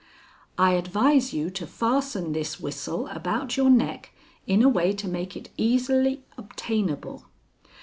"I 0.57 0.71
advise 0.71 1.31
you 1.31 1.51
to 1.51 1.67
fasten 1.67 2.33
this 2.33 2.59
whistle 2.59 3.05
about 3.09 3.55
your 3.55 3.69
neck 3.69 4.11
in 4.47 4.63
a 4.63 4.67
way 4.67 4.93
to 4.93 5.07
make 5.07 5.37
it 5.37 5.49
easily 5.57 6.23
obtainable. 6.39 7.25